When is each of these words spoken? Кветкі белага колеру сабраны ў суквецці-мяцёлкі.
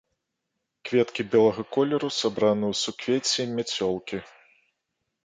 Кветкі 0.87 1.25
белага 1.35 1.63
колеру 1.77 2.09
сабраны 2.21 2.65
ў 2.73 2.79
суквецці-мяцёлкі. 2.83 4.17